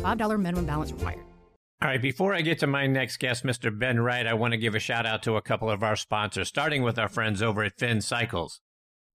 [0.00, 1.24] $5 minimum balance required.
[1.82, 3.76] All right, before I get to my next guest, Mr.
[3.76, 6.48] Ben Wright, I want to give a shout out to a couple of our sponsors,
[6.48, 8.60] starting with our friends over at Finn Cycles.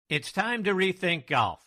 [0.08, 1.60] It's time to rethink golf.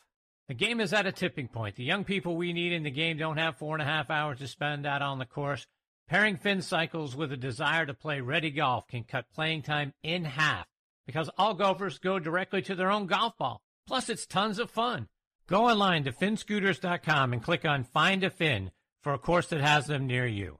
[0.47, 1.75] The game is at a tipping point.
[1.75, 4.39] The young people we need in the game don't have four and a half hours
[4.39, 5.67] to spend out on the course.
[6.07, 10.25] Pairing Finn Cycles with a desire to play ready golf can cut playing time in
[10.25, 10.65] half
[11.05, 13.61] because all golfers go directly to their own golf ball.
[13.87, 15.09] Plus, it's tons of fun.
[15.47, 18.71] Go online to finscooters.com and click on Find a Fin
[19.07, 20.59] for a course that has them near you.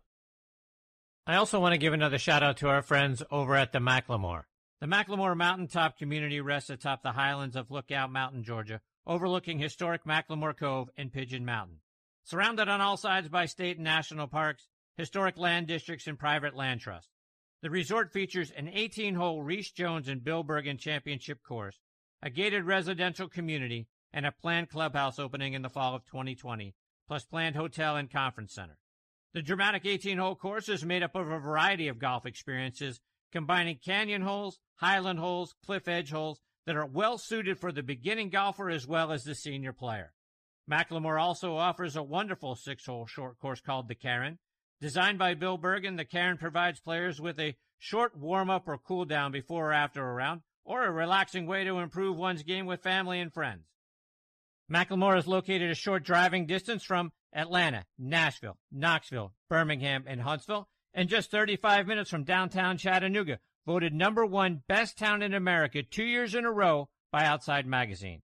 [1.26, 4.44] I also want to give another shout out to our friends over at the McLemore.
[4.80, 10.58] The McLemore Mountaintop community rests atop the highlands of Lookout Mountain, Georgia, overlooking historic McLemore
[10.58, 11.82] Cove and Pigeon Mountain.
[12.24, 16.80] Surrounded on all sides by state and national parks, historic land districts, and private land
[16.80, 17.12] trusts.
[17.62, 21.82] The resort features an 18 hole Rees Jones and Bill Bergin championship course,
[22.24, 26.74] a gated residential community, and a planned clubhouse opening in the fall of 2020,
[27.08, 28.77] plus planned hotel and conference center.
[29.34, 32.99] The dramatic 18 hole course is made up of a variety of golf experiences,
[33.32, 38.30] combining canyon holes, highland holes, cliff edge holes that are well suited for the beginning
[38.30, 40.14] golfer as well as the senior player.
[40.70, 44.40] McLemore also offers a wonderful six hole short course called the Karen.
[44.82, 49.05] Designed by Bill Bergin, the Karen provides players with a short warm up or cool
[49.05, 52.84] down before or after a round, or a relaxing way to improve one's game with
[52.84, 53.66] family and friends.
[54.71, 61.07] McLemore is located a short driving distance from Atlanta, Nashville, Knoxville, Birmingham, and Huntsville, and
[61.07, 66.35] just 35 minutes from downtown Chattanooga, voted number one best town in America two years
[66.35, 68.22] in a row by Outside Magazine.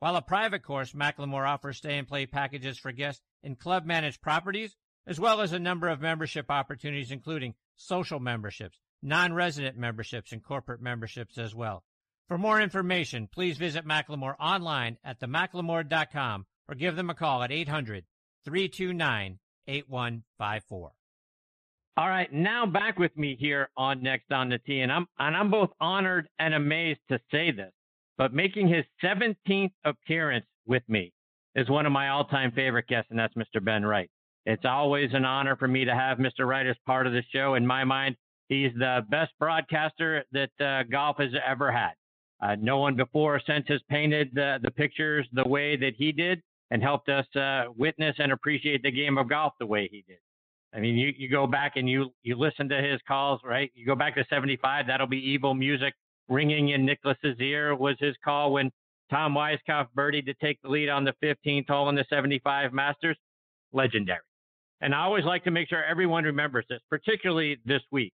[0.00, 4.20] While a private course, McLemore offers stay and play packages for guests in club managed
[4.20, 4.76] properties,
[5.06, 10.42] as well as a number of membership opportunities, including social memberships, non resident memberships, and
[10.42, 11.84] corporate memberships as well.
[12.28, 17.52] For more information, please visit McLemore online at themclemore.com or give them a call at
[17.52, 18.04] 800
[18.46, 20.92] 329 8154.
[21.96, 25.36] All right, now back with me here on Next on the Tee, and I'm and
[25.36, 27.72] I'm both honored and amazed to say this,
[28.18, 31.12] but making his 17th appearance with me
[31.54, 33.62] is one of my all-time favorite guests, and that's Mr.
[33.62, 34.10] Ben Wright.
[34.44, 36.46] It's always an honor for me to have Mr.
[36.46, 37.54] Wright as part of the show.
[37.54, 38.16] In my mind,
[38.48, 41.92] he's the best broadcaster that uh, golf has ever had.
[42.40, 46.12] Uh, no one before or since has painted the, the pictures the way that he
[46.12, 50.04] did and helped us uh, witness and appreciate the game of golf the way he
[50.06, 50.18] did.
[50.74, 53.70] I mean, you, you go back and you you listen to his calls, right?
[53.74, 55.94] You go back to 75, that'll be evil music
[56.28, 58.70] ringing in Nicklaus's ear was his call when
[59.10, 63.16] Tom Weiskopf birdied to take the lead on the 15th hole in the 75 Masters.
[63.72, 64.20] Legendary.
[64.80, 68.12] And I always like to make sure everyone remembers this, particularly this week,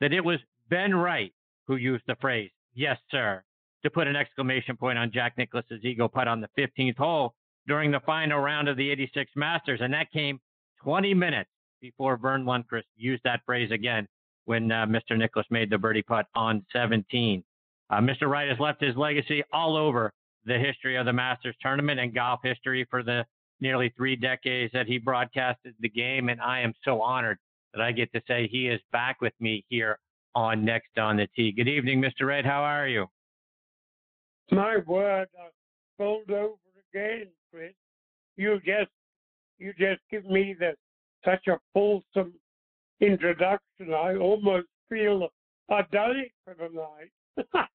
[0.00, 1.32] that it was Ben Wright
[1.66, 3.42] who used the phrase, yes, sir,
[3.82, 7.34] to put an exclamation point on Jack Nicklaus's eagle putt on the 15th hole
[7.66, 9.80] during the final round of the 86 Masters.
[9.82, 10.40] And that came
[10.82, 11.50] 20 minutes
[11.80, 14.08] before Verne Lundquist used that phrase again
[14.46, 15.16] when uh, Mr.
[15.16, 17.44] Nicklaus made the birdie putt on 17.
[17.90, 18.28] Uh, Mr.
[18.28, 20.12] Wright has left his legacy all over
[20.44, 23.24] the history of the Masters tournament and golf history for the
[23.60, 26.28] nearly three decades that he broadcasted the game.
[26.28, 27.38] And I am so honored
[27.74, 29.98] that I get to say he is back with me here
[30.34, 31.52] on Next on the Tee.
[31.52, 32.26] Good evening, Mr.
[32.26, 32.44] Wright.
[32.44, 33.06] How are you?
[34.50, 35.48] My word, I
[36.02, 36.54] rolled over
[36.92, 37.72] again, Chris.
[38.36, 38.90] You just
[39.58, 40.74] you just give me the
[41.24, 42.32] such a fulsome
[43.00, 43.92] introduction.
[43.92, 45.28] I almost feel
[45.68, 47.68] I've done it for the night.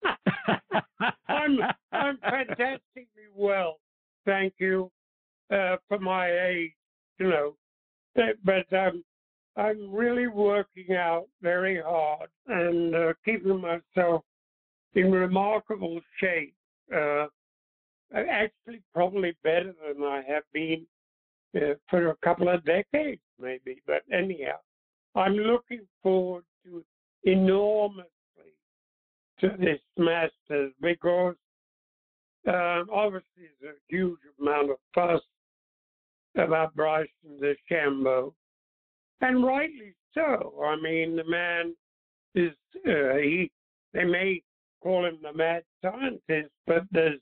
[1.28, 1.59] I'm
[1.91, 3.79] I'm fantastically well,
[4.25, 4.91] thank you,
[5.51, 6.73] uh, for my age,
[7.19, 7.55] you know.
[8.16, 9.03] But um,
[9.58, 14.23] I'm really working out very hard and uh, keeping myself
[14.96, 16.55] in remarkable shape
[16.94, 17.28] uh,
[18.16, 20.85] actually probably better than I have been
[21.56, 23.82] uh, for a couple of decades, maybe.
[23.85, 24.58] But anyhow,
[25.16, 26.84] I'm looking forward to
[27.24, 28.09] enormously
[29.40, 31.35] to this Masters because
[32.47, 35.22] um, obviously there's a huge amount of fuss
[36.35, 38.34] about Bryson DeChambeau,
[39.22, 40.53] and rightly so.
[40.66, 41.76] I mean, the man
[42.35, 42.52] is
[42.88, 43.52] uh, he.
[43.94, 44.41] They may
[44.84, 47.20] call him the mad scientist, but there's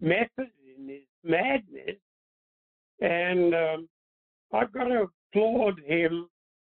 [0.00, 1.96] method in his madness.
[3.00, 3.88] And um,
[4.52, 6.28] I've got to applaud him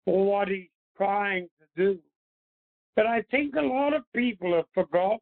[0.06, 2.00] for what he's trying to do.
[2.96, 5.20] But I think a lot of people have forgotten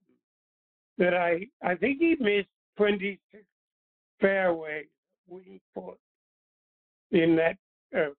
[0.97, 2.47] that I I think he missed
[2.77, 3.43] 26
[4.21, 4.85] fairways
[5.27, 5.99] Winged Foot
[7.11, 7.57] in that
[7.95, 8.11] uh,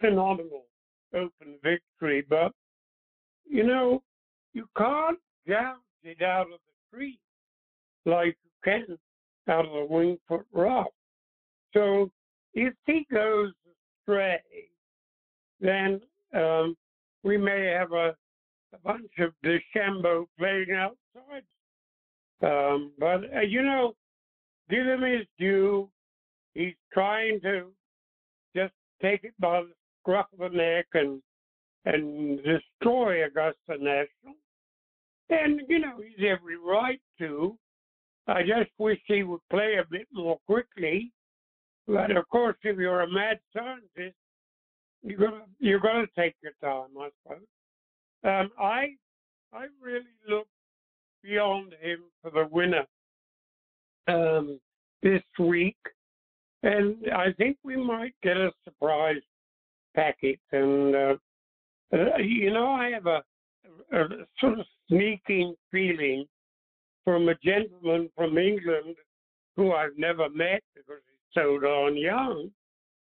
[0.00, 0.64] phenomenal
[1.14, 2.22] Open victory.
[2.28, 2.52] But
[3.48, 4.02] you know,
[4.52, 5.18] you can't
[5.48, 7.18] gouge it out of the tree
[8.04, 8.98] like you can
[9.48, 10.18] out of the Winged
[10.52, 10.88] rock.
[11.74, 12.10] So
[12.54, 13.52] if he goes
[14.02, 14.40] astray,
[15.60, 16.00] then
[16.34, 16.76] um,
[17.22, 18.14] we may have a,
[18.72, 21.44] a bunch of DeChambeau playing outside.
[22.42, 23.94] Um, but, uh, you know,
[24.70, 25.88] give him his due.
[26.54, 27.66] He's trying to
[28.54, 31.22] just take it by the scruff of the neck and
[31.84, 34.34] and destroy Augusta National.
[35.30, 37.56] And, you know, he's every right to.
[38.26, 41.12] I just wish he would play a bit more quickly.
[41.86, 44.14] But of course, if you're a mad scientist,
[45.02, 47.46] you're gonna you're gonna take your time, I suppose.
[48.24, 48.88] Um, I
[49.54, 50.46] I really look
[51.22, 52.84] beyond him for the winner
[54.06, 54.60] um,
[55.02, 55.78] this week,
[56.62, 59.22] and I think we might get a surprise
[59.94, 60.40] packet.
[60.52, 61.14] And uh,
[61.94, 63.22] uh, you know, I have a,
[63.92, 64.04] a
[64.40, 66.24] sort of sneaking feeling
[67.04, 68.96] from a gentleman from England
[69.56, 72.50] who I've never met because he's so darn young,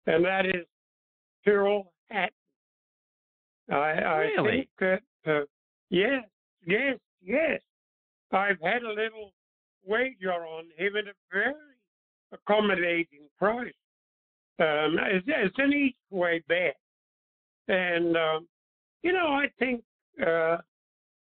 [0.06, 0.66] and that is
[1.44, 2.30] Tyrrell Hatton.
[3.70, 4.50] I, I really?
[4.52, 5.46] think that, uh,
[5.90, 6.24] yes,
[6.66, 7.60] yes, yes.
[8.32, 9.34] I've had a little
[9.86, 11.54] wager on him at a very
[12.32, 13.74] accommodating price.
[14.60, 16.76] Um, it's, it's an each way bet.
[17.68, 18.48] And, um,
[19.04, 19.84] you know, I think
[20.26, 20.58] uh,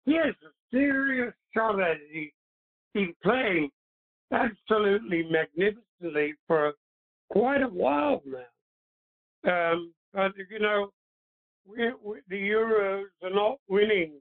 [0.06, 2.02] he has a serious shot at it.
[2.12, 2.34] He,
[2.94, 3.70] he's playing
[4.32, 6.74] absolutely magnificently for
[7.30, 9.72] quite a while now.
[9.74, 10.92] Um, but, you know,
[11.66, 14.14] we, we, the Euros are not winning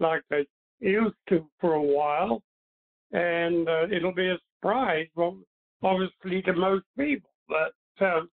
[0.00, 0.46] like they
[0.80, 2.42] used to for a while.
[3.12, 5.38] And uh, it'll be a surprise, well,
[5.82, 7.30] obviously, to most people.
[7.48, 7.72] But
[8.04, 8.30] um,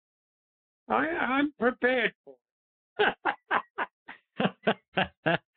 [0.88, 2.34] I, I'm prepared for
[2.98, 3.14] it.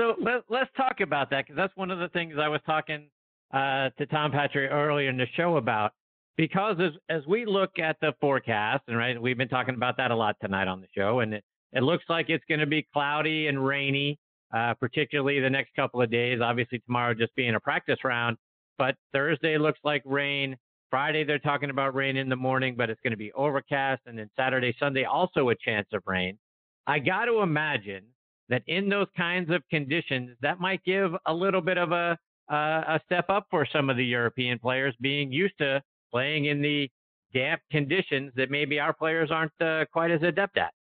[0.00, 3.08] so let, let's talk about that because that's one of the things I was talking
[3.52, 5.92] uh, to Tom Patrick earlier in the show about.
[6.36, 10.10] Because as as we look at the forecast, and right, we've been talking about that
[10.10, 11.44] a lot tonight on the show, and it,
[11.74, 14.18] it looks like it's going to be cloudy and rainy,
[14.54, 16.40] uh, particularly the next couple of days.
[16.42, 18.38] Obviously, tomorrow just being a practice round,
[18.78, 20.56] but Thursday looks like rain.
[20.88, 24.00] Friday, they're talking about rain in the morning, but it's going to be overcast.
[24.06, 26.38] And then Saturday, Sunday, also a chance of rain.
[26.86, 28.04] I got to imagine
[28.50, 32.18] that in those kinds of conditions, that might give a little bit of a,
[32.50, 35.80] uh, a step up for some of the European players being used to
[36.10, 36.90] playing in the
[37.32, 40.74] damp conditions that maybe our players aren't uh, quite as adept at.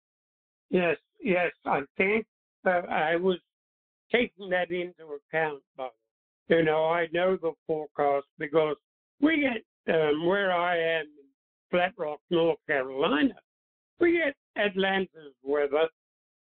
[0.71, 2.25] Yes, yes, I think
[2.65, 3.39] uh, I was
[4.13, 5.93] taking that into account, but
[6.49, 8.77] you know, I know the forecast because
[9.21, 11.27] we get um, where I am in
[11.71, 13.35] Flat Rock, North Carolina,
[13.99, 15.89] we get Atlanta's weather,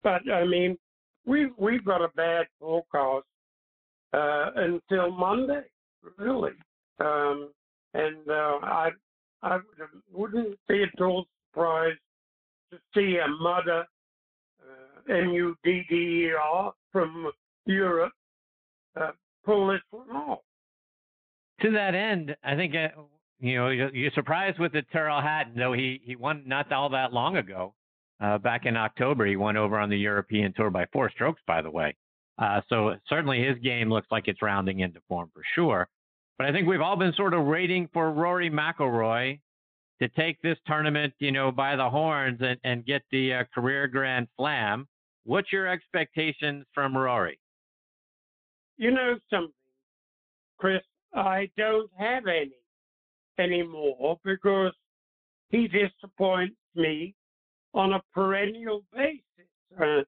[0.03, 0.79] but I mean,
[1.27, 3.27] we've we've got a bad forecast
[4.13, 5.63] uh, until Monday,
[6.17, 6.53] really.
[7.01, 7.51] Um,
[7.95, 8.91] and uh, I
[9.43, 9.59] I
[10.13, 11.99] wouldn't be at all surprised
[12.71, 13.85] to see a mudder,
[14.61, 17.31] uh, M-U-D-D-E-R from
[17.67, 18.13] Europe,
[19.01, 19.11] uh,
[19.45, 20.39] pull this one off.
[21.63, 22.89] To that end, I think uh,
[23.41, 27.13] you know you're surprised with the Tyrrell Hatton, though he he won not all that
[27.13, 27.75] long ago.
[28.21, 31.63] Uh, back in October, he won over on the European Tour by four strokes, by
[31.63, 31.95] the way.
[32.39, 35.89] Uh, so certainly his game looks like it's rounding into form for sure.
[36.39, 39.41] But I think we've all been sort of waiting for Rory McIlroy
[40.01, 43.87] to take this tournament, you know, by the horns and, and get the uh, career
[43.87, 44.87] Grand Slam.
[45.25, 47.39] What's your expectations from Rory?
[48.79, 49.53] You know something,
[50.59, 50.81] Chris,
[51.15, 52.53] I don't have any
[53.39, 54.73] anymore because
[55.51, 57.15] he disappoints me
[57.75, 59.23] on a perennial basis.
[59.81, 60.03] Uh,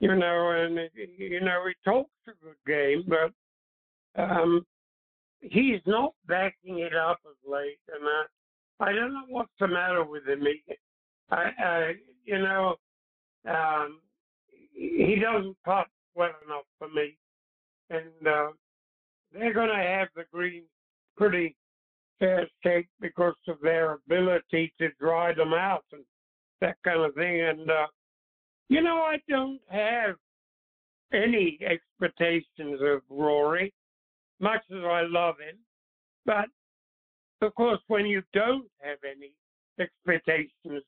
[0.00, 4.66] you know, and you know he talks a good game, but um,
[5.40, 10.04] he's not backing it up of late, and I, I don't know what's the matter
[10.04, 10.40] with him.
[10.40, 10.74] He,
[11.30, 11.92] I, I,
[12.24, 12.74] you know,
[13.48, 14.00] um,
[14.72, 17.16] he doesn't putt well enough for me,
[17.90, 18.48] and uh,
[19.32, 20.66] they're going to have the Greens
[21.16, 21.54] pretty
[22.18, 26.02] fair shake because of their ability to dry them out and
[26.62, 27.42] that kind of thing.
[27.42, 27.86] And uh,
[28.70, 30.14] you know, I don't have
[31.12, 33.74] any expectations of Rory
[34.40, 35.58] much as I love him.
[36.24, 36.46] But
[37.46, 39.32] of course, when you don't have any
[39.78, 40.82] expectations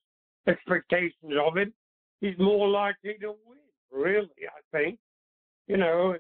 [0.46, 1.72] expectations of him,
[2.20, 3.58] he's more likely to win.
[3.92, 4.98] Really, I think.
[5.68, 6.16] You know,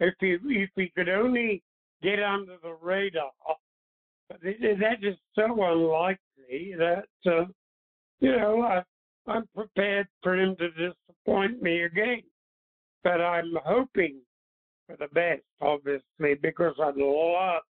[0.00, 1.62] if he if he could only
[2.02, 3.30] get under the radar,
[4.28, 7.44] but that is so unlikely that uh,
[8.20, 8.82] you know
[9.28, 12.22] I'm prepared for him to disappoint me again.
[13.04, 14.16] But I'm hoping
[14.86, 17.62] for the best, obviously, because I'd love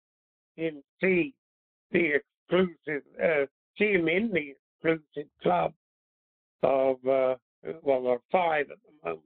[0.56, 1.34] him to see
[1.90, 3.46] the exclusive, uh,
[3.78, 5.72] see him in the exclusive club
[6.62, 7.34] of, uh,
[7.82, 9.24] well, there are five at the moment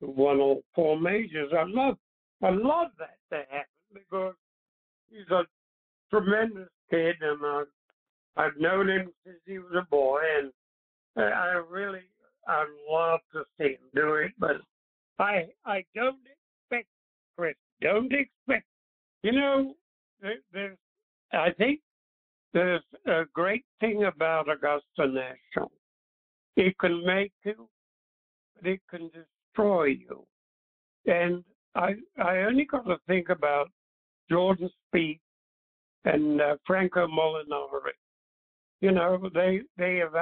[0.00, 1.52] who won all four majors.
[1.56, 1.96] I love,
[2.42, 4.34] I love that to happen because
[5.10, 5.44] he's a
[6.10, 7.64] tremendous kid, and uh,
[8.36, 10.50] I've known him since he was a boy, and
[11.16, 12.02] I really,
[12.48, 14.56] I'd love to see him do it, but
[15.18, 16.88] I, I don't expect,
[17.36, 18.66] Chris, don't expect.
[19.22, 19.74] You know,
[20.52, 20.78] there's,
[21.32, 21.80] I think
[22.52, 25.70] there's a great thing about Augusta National.
[26.56, 27.68] It can make you,
[28.56, 30.24] but it can destroy you.
[31.06, 33.70] And I, I only got to think about
[34.28, 35.20] Jordan Spieth
[36.04, 37.92] and uh, Franco Molinari.
[38.80, 40.14] You know, they they have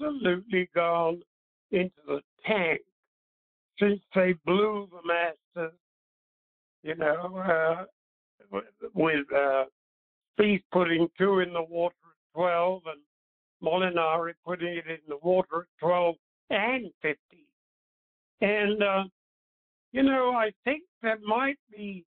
[0.00, 1.20] absolutely gone
[1.70, 2.80] into the tank
[3.78, 5.78] since they blew the Masters.
[6.82, 7.84] You know, uh,
[8.94, 9.64] with uh,
[10.70, 13.00] putting two in the water at 12 and
[13.62, 16.14] Molinari putting it in the water at 12
[16.50, 17.16] and 15.
[18.42, 19.04] And, uh,
[19.92, 22.04] you know, I think that might be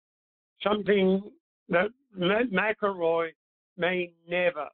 [0.63, 1.21] something
[1.67, 3.29] that McIlroy
[3.77, 4.67] may never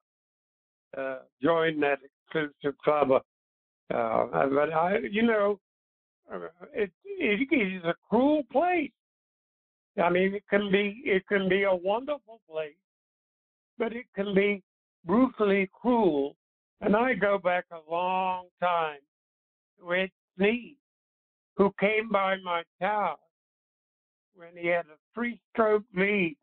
[0.98, 3.12] uh, join that exclusive club.
[3.12, 5.60] Uh, but I, you know,
[6.34, 6.39] uh,
[6.74, 8.91] it, it is a cruel place.
[10.01, 12.74] I mean, it can be it can be a wonderful place,
[13.77, 14.62] but it can be
[15.05, 16.36] brutally cruel.
[16.82, 19.00] And I go back a long time
[19.82, 20.10] with
[20.41, 20.75] Ed
[21.55, 23.15] who came by my tower
[24.36, 26.36] when he had a three-stroke lead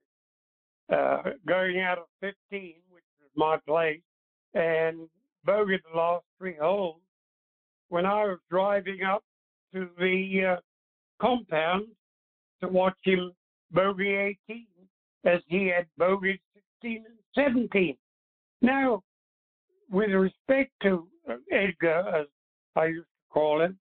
[0.90, 4.00] uh, going out of 15, which was my place,
[4.54, 5.08] and
[5.46, 7.00] bogeyed the last three holes.
[7.88, 9.22] When I was driving up
[9.74, 10.60] to the uh,
[11.20, 11.86] compound
[12.60, 13.32] to watch him
[13.70, 14.66] bogey 18,
[15.24, 16.40] as he had bogeyed
[16.80, 17.96] 16 and 17.
[18.60, 19.02] Now,
[19.90, 22.26] with respect to uh, Edgar, as
[22.76, 23.78] I used to call him,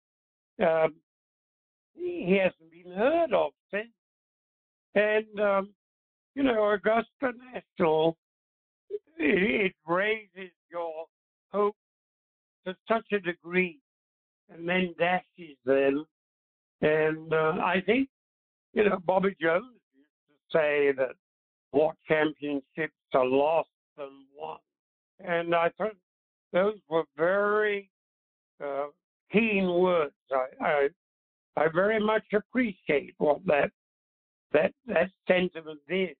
[0.66, 0.94] um,
[1.94, 3.88] he hasn't been heard of since.
[4.94, 5.70] And um,
[6.34, 8.16] you know, Augusta National,
[8.90, 11.06] it, it raises your
[11.52, 11.76] hope
[12.66, 13.78] to such a degree
[14.50, 16.04] and then dashes them.
[16.80, 18.08] And uh, I think,
[18.72, 19.64] you know, Bobby Jones
[19.94, 21.14] used to say that
[21.70, 24.58] what championships are lost than won.
[25.20, 25.96] And I thought
[26.52, 27.90] those were very
[28.64, 28.86] uh,
[29.32, 30.14] keen words.
[30.32, 30.88] I, I
[31.56, 33.70] I very much appreciate what that
[34.52, 36.16] that that sentiment is.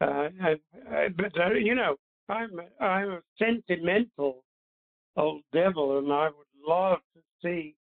[0.00, 0.56] Uh, I,
[0.90, 1.96] I, but uh, you know,
[2.28, 4.44] I'm a, I'm a sentimental
[5.16, 7.74] old devil, and I would love to see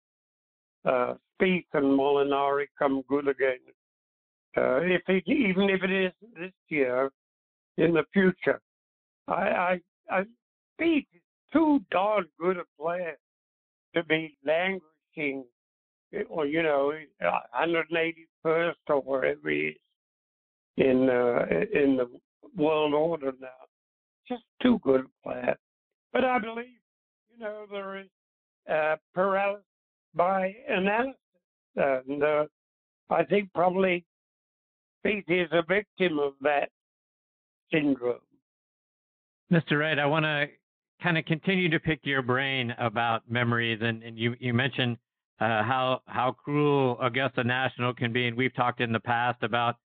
[0.86, 3.60] uh, Spieth and Molinari come good again.
[4.56, 7.12] Uh, if it, even if it isn't this year,
[7.78, 8.60] in the future,
[9.28, 10.24] I, I, I
[10.80, 11.22] Spieth is
[11.54, 13.18] too darn good a player
[13.96, 15.46] to be languishing,
[16.30, 19.76] or you know, 181st or wherever he is
[20.78, 22.08] in uh, in the
[22.56, 23.48] world order now.
[24.28, 25.56] Just too good a player.
[26.14, 26.66] But I believe,
[27.34, 28.08] you know, there is
[28.70, 29.64] uh, paralysis
[30.16, 31.16] by analysis,
[31.76, 32.46] and uh,
[33.10, 34.04] I think probably
[35.06, 36.70] Pete is a victim of that
[37.72, 38.20] syndrome.
[39.52, 39.80] Mr.
[39.80, 40.48] Wright, I want to
[41.02, 44.98] kind of continue to pick your brain about memories, and, and you you mentioned
[45.40, 49.76] uh, how how cruel Augusta National can be, and we've talked in the past about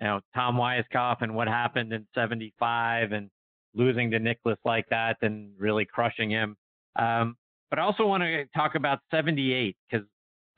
[0.00, 3.30] you know, Tom Weiskopf and what happened in 75 and
[3.74, 6.56] losing to Nicklaus like that and really crushing him.
[6.96, 7.36] Um,
[7.70, 10.06] but I also want to talk about 78 because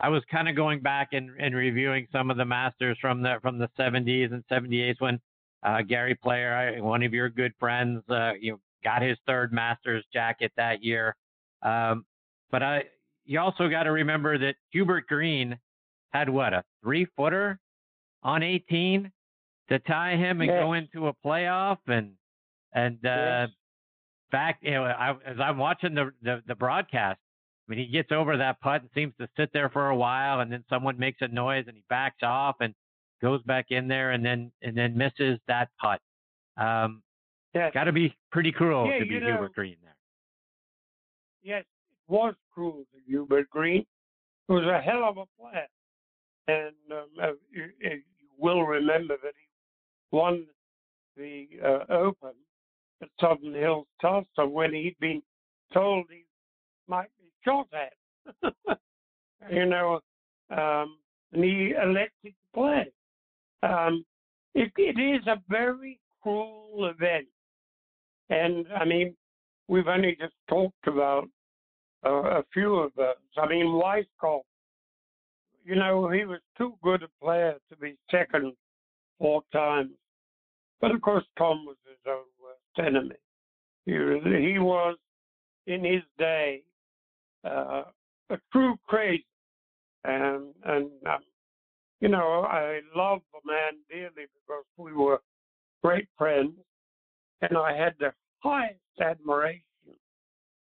[0.01, 3.37] I was kind of going back and, and reviewing some of the masters from the
[3.43, 5.21] from the 70s and 78s when
[5.63, 10.05] uh, Gary Player, one of your good friends, uh, you know, got his third Masters
[10.13, 11.15] jacket that year.
[11.63, 12.05] Um,
[12.51, 12.85] but I,
[13.25, 15.57] you also got to remember that Hubert Green
[16.11, 17.59] had what a three footer
[18.23, 19.11] on 18
[19.69, 20.61] to tie him and yes.
[20.61, 22.13] go into a playoff and
[22.75, 23.47] and uh,
[24.31, 24.59] back.
[24.63, 27.19] You know, I, as I'm watching the, the the broadcast,
[27.69, 30.41] I mean, he gets over that putt and seems to sit there for a while,
[30.41, 32.75] and then someone makes a noise and he backs off and
[33.23, 36.01] goes back in there and then and then misses that putt.
[36.57, 37.03] Um,
[37.55, 37.71] yes.
[37.73, 39.97] Got to be pretty cruel yeah, to be know, Hubert Green there.
[41.43, 43.85] Yes, it was cruel to Hubert Green,
[44.49, 45.67] It was a hell of a player.
[46.49, 48.03] And um, uh, you, you,
[48.39, 50.47] will remember that he won
[51.17, 52.33] the uh, Open
[53.03, 55.23] at Southern Hills Tulsa when he'd been
[55.73, 56.25] told he
[56.87, 58.55] might be shot at.
[59.51, 60.01] you know,
[60.51, 60.97] um,
[61.33, 62.87] and he elected to play.
[63.63, 64.05] Um,
[64.55, 67.27] it, it is a very cruel event.
[68.31, 69.15] And I mean,
[69.69, 71.29] we've only just talked about
[72.05, 73.15] uh, a few of those.
[73.37, 74.43] I mean, Weiskopf,
[75.65, 78.53] you know, he was too good a player to be second
[79.19, 79.91] four times.
[80.81, 82.25] But of course, Tom was his own
[82.79, 83.17] enemy.
[83.87, 84.97] He was, he was
[85.67, 86.63] in his day,
[87.45, 87.85] uh,
[88.31, 89.25] a true crazy.
[90.05, 91.21] And, and um,
[92.01, 95.21] you know, I love the man dearly because we were
[95.83, 96.53] great friends.
[97.43, 99.63] And I had the highest admiration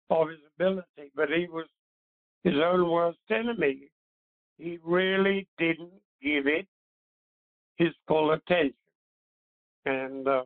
[0.09, 1.67] of his ability, but he was
[2.43, 3.89] his own worst enemy.
[4.57, 5.91] He really didn't
[6.21, 6.67] give it
[7.77, 8.73] his full attention.
[9.85, 10.43] And uh,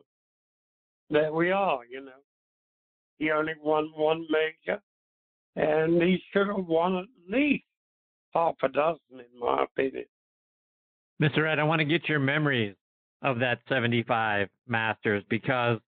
[1.10, 2.12] there we are, you know.
[3.18, 4.80] He only won one major,
[5.56, 7.64] and he should have won at least
[8.34, 10.04] half a dozen, in my opinion.
[11.22, 11.50] Mr.
[11.50, 12.76] Ed, I want to get your memories
[13.22, 15.78] of that 75 Masters because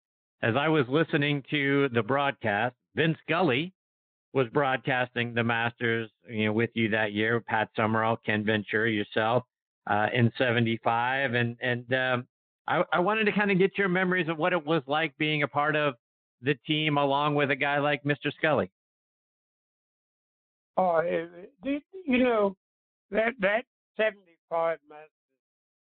[0.43, 3.75] as I was listening to the broadcast, Vin Scully
[4.33, 7.41] was broadcasting the Masters, you know, with you that year.
[7.41, 9.43] Pat Summerall, Ken Venturi, yourself
[9.89, 12.27] uh, in '75, and and um,
[12.69, 15.43] I, I wanted to kind of get your memories of what it was like being
[15.43, 15.95] a part of
[16.43, 18.33] the team along with a guy like Mr.
[18.37, 18.71] Scully.
[20.77, 21.01] Oh,
[21.65, 22.55] you know
[23.11, 23.63] that that
[23.97, 25.11] '75 Masters,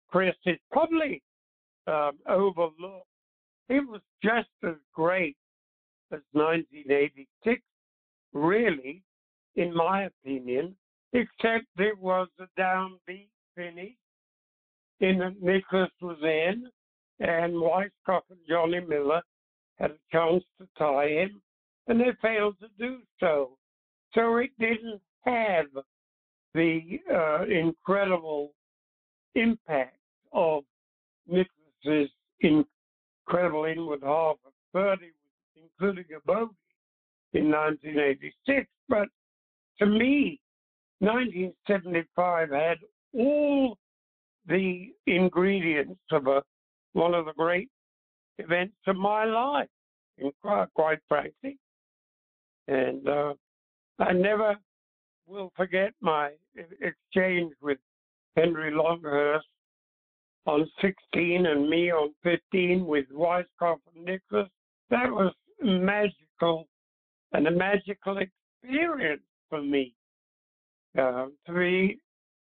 [0.10, 1.22] Chris, is probably
[1.88, 3.08] um, overlooked.
[3.68, 5.36] It was just as great
[6.14, 7.62] as 1986
[8.32, 9.02] really,
[9.56, 10.76] in my opinion,
[11.14, 13.96] except it was a downbeat finish.
[15.02, 16.70] In that Nicklaus was in,
[17.20, 19.22] and Weiskopf and Johnny Miller
[19.80, 21.42] had a chance to tie him,
[21.88, 23.58] and they failed to do so.
[24.14, 25.66] So it didn't have
[26.54, 28.52] the uh, incredible
[29.36, 29.98] impact
[30.32, 30.64] of
[31.28, 35.12] Nicklaus's incredible inward half of 30,
[35.56, 36.54] including a bogey
[37.34, 38.68] in 1986.
[38.88, 39.08] But
[39.80, 40.40] to me,
[41.00, 42.78] 1975 had
[43.14, 43.78] all
[44.48, 46.44] the ingredients of a,
[46.96, 47.70] one of the great
[48.38, 49.68] events of my life,
[50.42, 51.58] quite, quite frankly.
[52.68, 53.34] And uh,
[54.00, 54.56] I never
[55.28, 56.32] will forget my
[56.82, 57.78] exchange with
[58.36, 59.46] Henry Longhurst
[60.46, 64.48] on 16 and me on 15 with Weiskopf and Nicklaus.
[64.90, 66.68] That was magical
[67.34, 69.94] and a magical experience for me
[70.98, 72.00] uh, to be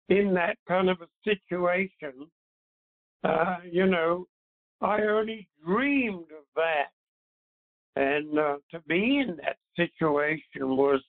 [0.10, 2.28] in that kind of a situation.
[3.23, 4.27] Uh, you know,
[4.82, 6.91] I only dreamed of that.
[7.95, 11.01] And uh, to be in that situation was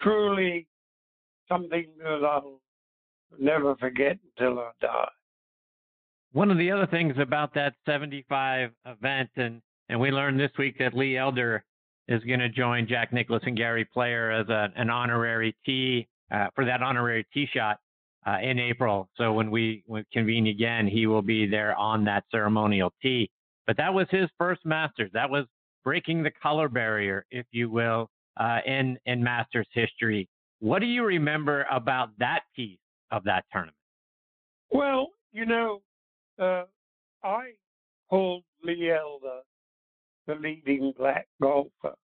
[0.00, 0.66] truly
[1.48, 2.60] something that I'll
[3.38, 5.08] never forget until I die.
[6.32, 10.76] One of the other things about that 75 event, and, and we learned this week
[10.78, 11.64] that Lee Elder
[12.08, 16.48] is going to join Jack Nicklaus and Gary Player as a, an honorary tee uh,
[16.54, 17.78] for that honorary tee shot
[18.26, 19.08] uh, in April.
[19.16, 23.30] So when we, convene again, he will be there on that ceremonial tee.
[23.66, 25.10] But that was his first Masters.
[25.12, 25.46] That was
[25.84, 30.28] breaking the color barrier, if you will, uh, in in Masters history.
[30.60, 32.78] What do you remember about that piece
[33.10, 33.76] of that tournament?
[34.70, 35.82] Well, you know,
[36.38, 36.64] uh,
[37.22, 37.52] I
[38.10, 39.40] pulled Lee Elder
[40.26, 41.94] the leading black golfer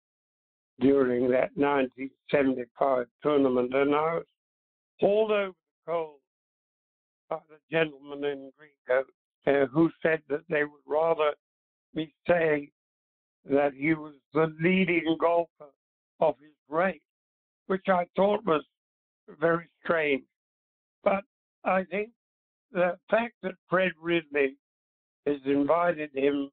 [0.80, 4.24] during that 1975 tournament, and I was
[4.98, 5.52] hauled over
[5.90, 6.20] coals
[7.28, 9.04] by the gentleman in green
[9.46, 11.32] uh, who said that they would rather
[11.94, 12.68] me say
[13.48, 15.72] that he was the leading golfer
[16.20, 17.00] of his race,
[17.66, 18.62] which I thought was
[19.40, 20.24] very strange.
[21.02, 21.24] But
[21.64, 22.10] I think
[22.72, 24.56] the fact that Fred Ridley
[25.26, 26.50] has invited him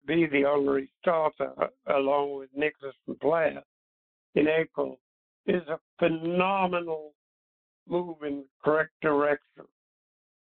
[0.00, 1.52] to be the honorary starter
[1.86, 3.62] along with and Player
[4.34, 4.98] in April
[5.46, 7.13] is a phenomenal
[7.88, 9.64] move in the correct direction.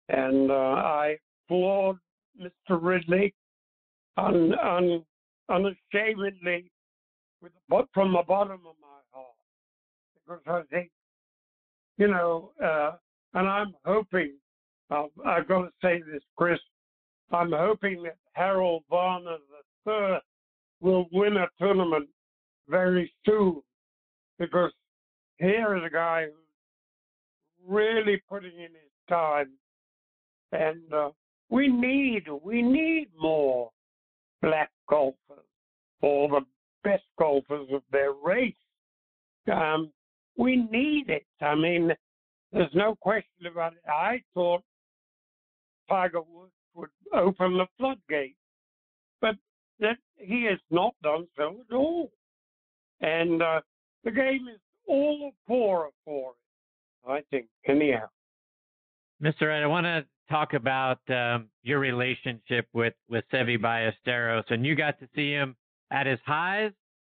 [0.09, 1.97] And uh, I applaud
[2.39, 2.79] Mr.
[2.81, 3.33] Ridley
[4.17, 5.03] un, un,
[5.49, 6.71] unashamedly
[7.41, 7.51] with
[7.93, 9.35] from the bottom of my heart
[10.27, 10.89] because I think,
[11.97, 12.93] you know, uh,
[13.33, 14.33] and I'm hoping,
[14.89, 16.59] uh, I've got to say this, Chris,
[17.31, 19.37] I'm hoping that Harold Varner
[19.87, 20.19] III
[20.81, 22.07] will win a tournament
[22.67, 23.61] very soon
[24.39, 24.71] because
[25.37, 26.44] here is a guy who's
[27.67, 29.51] really putting in his time,
[30.51, 31.09] and uh,
[31.49, 33.71] we need we need more
[34.41, 35.45] black golfers
[36.01, 36.41] or the
[36.83, 38.53] best golfers of their race.
[39.51, 39.91] Um,
[40.37, 41.25] we need it.
[41.41, 41.91] I mean,
[42.51, 43.89] there's no question about it.
[43.89, 44.63] I thought
[45.89, 48.37] Tiger Woods would open the floodgates,
[49.21, 49.35] but
[49.79, 52.11] that he has not done so at all.
[53.01, 53.61] And uh,
[54.03, 56.44] the game is all poorer for it,
[57.67, 58.07] Anyhow.
[59.21, 59.43] Mr.
[59.43, 64.75] Ed, I want to talk about um, your relationship with, with Seve Ballesteros, and you
[64.75, 65.55] got to see him
[65.91, 66.71] at his highs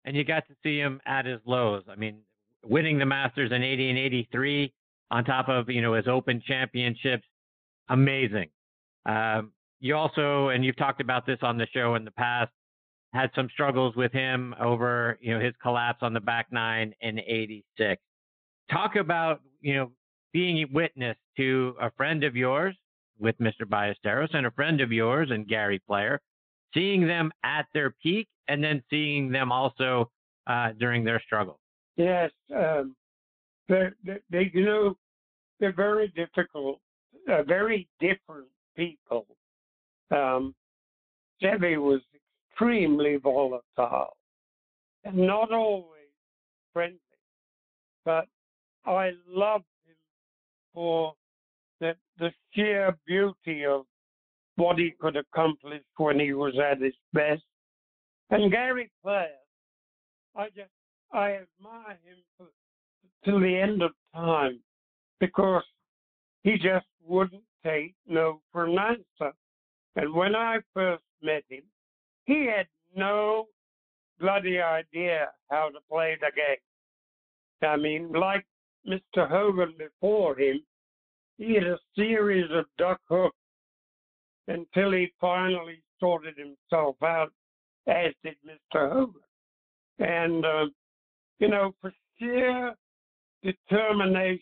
[0.06, 1.84] and you got to see him at his lows.
[1.90, 2.20] I mean,
[2.64, 4.74] winning the Masters in 80 and 83
[5.12, 7.26] on top of, you know, his open championships,
[7.90, 8.50] amazing.
[9.06, 12.52] Um, you also, and you've talked about this on the show in the past,
[13.14, 17.20] had some struggles with him over, you know, his collapse on the back nine in
[17.20, 18.02] 86.
[18.72, 19.92] Talk about, you know,
[20.32, 22.76] being a witness to a friend of yours
[23.20, 23.64] with Mr.
[23.68, 26.22] Ballesteros and a friend of yours and Gary Player,
[26.72, 30.12] seeing them at their peak and then seeing them also
[30.46, 31.60] uh, during their struggle.
[31.98, 32.96] Yes, um,
[33.68, 33.88] they,
[34.30, 34.98] they, you know,
[35.60, 36.80] they're very difficult,
[37.28, 38.48] uh, very different
[38.78, 39.26] people.
[40.12, 40.54] Um,
[41.42, 42.02] was
[42.52, 44.16] extremely volatile
[45.04, 46.12] and not always
[46.72, 47.00] friendly,
[48.04, 48.28] but
[48.86, 49.96] Oh, I loved him
[50.74, 51.14] for
[51.80, 53.86] the, the sheer beauty of
[54.56, 57.44] what he could accomplish when he was at his best.
[58.30, 59.28] And Gary Player,
[60.36, 60.70] I just
[61.12, 62.48] I admire him for,
[63.24, 64.60] till the end of time
[65.20, 65.64] because
[66.44, 69.34] he just wouldn't take no for an answer.
[69.96, 71.64] And when I first met him,
[72.26, 73.48] he had no
[74.20, 77.70] bloody idea how to play the game.
[77.70, 78.46] I mean, like
[78.88, 79.28] Mr.
[79.30, 80.62] Hogan before him,
[81.38, 83.36] he had a series of duck hooks
[84.48, 87.32] until he finally sorted himself out,
[87.88, 88.92] as did Mr.
[88.92, 89.22] Hogan.
[90.00, 90.66] And, uh,
[91.40, 92.74] you know, for sheer
[93.44, 94.42] determination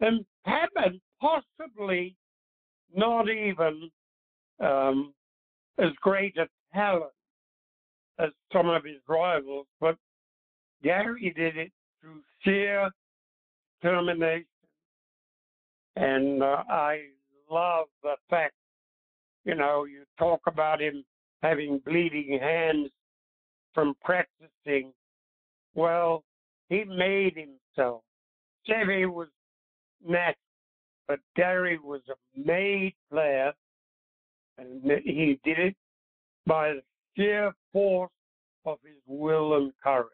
[0.00, 2.16] and, and possibly
[2.94, 3.90] not even
[4.60, 5.14] um,
[5.78, 7.12] as great a talent
[8.18, 9.96] as some of his rivals, but
[10.82, 12.90] Gary did it through sheer
[13.86, 14.46] determination.
[15.96, 17.00] And uh, I
[17.50, 18.54] love the fact,
[19.44, 21.04] you know, you talk about him
[21.42, 22.90] having bleeding hands
[23.74, 24.92] from practicing.
[25.74, 26.24] Well,
[26.68, 28.02] he made himself.
[28.68, 29.28] Seve was
[30.06, 30.34] natural,
[31.06, 33.52] but Gary was a made player,
[34.58, 35.76] and he did it
[36.46, 36.82] by the
[37.16, 38.10] sheer force
[38.64, 40.08] of his will and courage.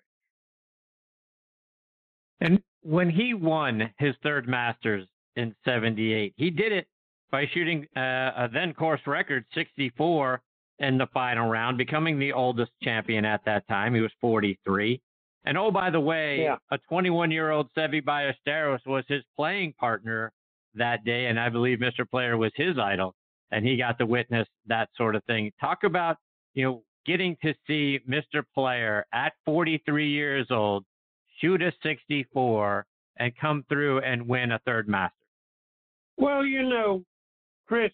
[2.40, 6.87] And when he won his third Masters in 78, he did it
[7.31, 10.40] by shooting uh, a then course record 64
[10.81, 13.95] in the final round, becoming the oldest champion at that time.
[13.95, 15.01] He was 43.
[15.45, 16.57] And oh, by the way, yeah.
[16.71, 20.33] a 21 year old Seve Ballesteros was his playing partner
[20.75, 21.27] that day.
[21.27, 22.09] And I believe Mr.
[22.09, 23.14] Player was his idol.
[23.51, 25.51] And he got to witness that sort of thing.
[25.61, 26.16] Talk about,
[26.55, 28.42] you know, getting to see Mr.
[28.55, 30.85] Player at 43 years old
[31.42, 32.87] shoot a 64
[33.18, 35.16] and come through and win a third master.
[36.16, 37.02] Well, you know,
[37.66, 37.90] Chris,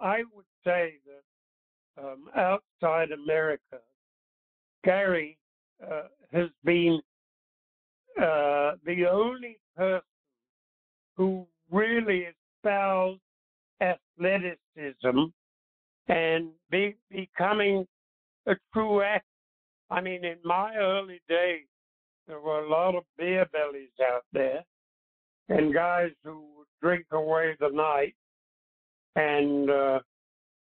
[0.00, 3.78] I would say that um, outside America,
[4.82, 5.38] Gary
[5.82, 7.00] uh, has been
[8.18, 10.02] uh, the only person
[11.16, 12.26] who really
[12.62, 13.20] espoused
[13.80, 15.26] athleticism
[16.08, 17.86] and be, becoming
[18.46, 19.22] a true athlete.
[19.90, 21.66] I mean, in my early days,
[22.26, 24.64] there were a lot of beer bellies out there
[25.48, 28.14] and guys who would drink away the night
[29.16, 29.98] and uh,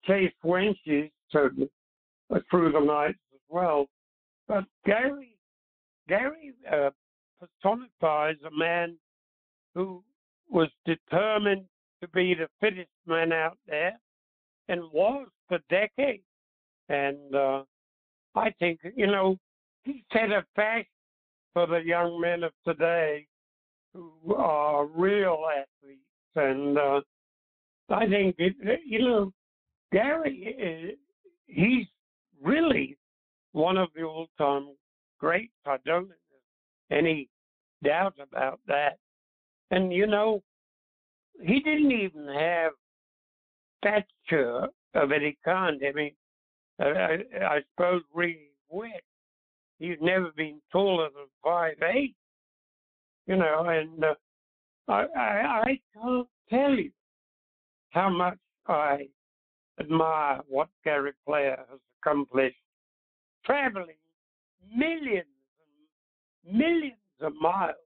[0.05, 3.87] chase wenches uh, through the night as well.
[4.47, 5.37] But Gary,
[6.09, 6.91] Gary uh,
[7.41, 8.97] personifies a man
[9.75, 10.03] who
[10.51, 11.65] was determined
[12.01, 13.99] to be the fittest man out there
[14.69, 16.23] and was for decades.
[16.89, 17.63] And uh,
[18.35, 19.37] I think, you know,
[19.83, 20.87] he set a fashion
[21.53, 23.27] for the young men of today
[23.95, 26.03] who are real athletes.
[26.37, 27.01] And uh,
[27.91, 28.37] I think,
[28.85, 29.33] you know,
[29.93, 30.95] Gary, uh,
[31.47, 31.87] he's
[32.43, 32.97] really
[33.53, 34.69] one of the old time
[35.19, 35.53] greats.
[35.67, 37.29] I don't have any
[37.83, 38.99] doubt about that.
[39.71, 40.43] And, you know,
[41.41, 42.73] he didn't even have
[43.79, 45.81] stature of any kind.
[45.87, 46.13] I mean,
[46.81, 49.03] I, I suppose really wet.
[49.79, 52.17] He's never been taller than five eight,
[53.27, 54.15] you know, and uh,
[54.89, 56.91] I, I, I can't tell you
[57.91, 59.09] how much I
[59.79, 62.57] admire what Gary Player has accomplished,
[63.45, 63.95] traveling
[64.75, 65.27] millions
[66.47, 67.77] and millions of miles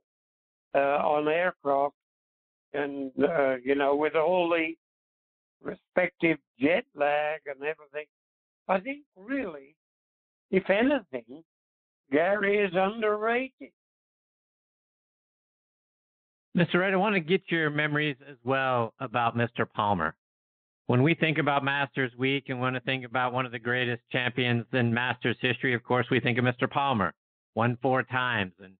[0.74, 1.94] uh, on aircraft,
[2.72, 4.72] and uh, you know, with all the
[5.62, 8.06] respective jet lag and everything.
[8.68, 9.74] I think really,
[10.50, 11.42] if anything,
[12.12, 13.70] Gary is underrated.
[16.56, 16.74] Mr.
[16.74, 19.66] Wright, I want to get your memories as well about Mr.
[19.74, 20.14] Palmer.
[20.86, 24.02] When we think about Masters Week and want to think about one of the greatest
[24.12, 26.70] champions in Masters history, of course, we think of Mr.
[26.70, 27.14] Palmer.
[27.54, 28.74] Won four times and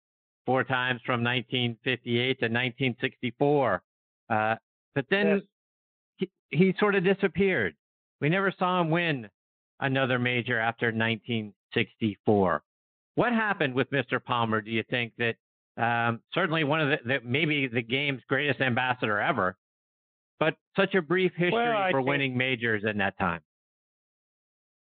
[0.44, 3.82] four times from 1958 to 1964.
[4.28, 4.54] Uh,
[4.94, 5.26] but then
[6.18, 6.28] yes.
[6.50, 7.74] he, he sort of disappeared.
[8.20, 9.28] We never saw him win
[9.80, 12.62] another major after 1964.
[13.14, 14.22] What happened with Mr.
[14.22, 14.60] Palmer?
[14.60, 15.36] Do you think that
[15.76, 19.56] um, certainly one of the, the, maybe the game's greatest ambassador ever,
[20.38, 23.40] but such a brief history well, for think, winning majors in that time.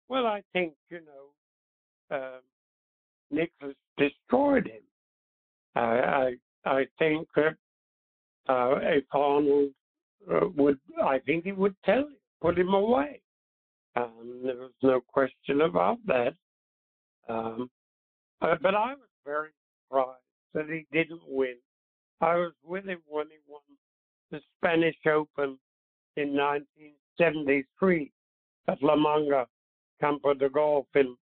[0.08, 2.38] Well, I think you know uh,
[3.30, 4.82] Nicklaus destroyed him.
[5.76, 7.56] I I, I think that
[8.48, 9.70] uh, if Arnold
[10.30, 13.20] uh, would, I think he would tell him, put him away.
[13.96, 16.34] Um, there was no question about that.
[17.28, 17.70] Um,
[18.44, 19.50] uh, but I was very
[19.88, 20.20] surprised
[20.54, 21.56] that he didn't win.
[22.20, 23.62] I was with him when he won
[24.30, 25.58] the Spanish Open
[26.16, 28.10] in 1973
[28.68, 29.46] at La Manga,
[30.00, 31.16] Campo de Golf in